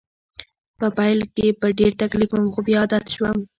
[0.79, 3.37] په پیل کې په ډېر تکلیف وم خو بیا عادت شوم